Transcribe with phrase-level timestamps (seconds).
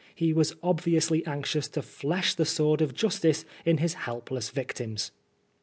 [0.15, 5.11] He was obviously anxious to flesh the sword of justice in his helpless victims.